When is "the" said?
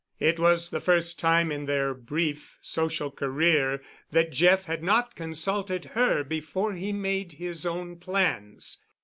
0.71-0.81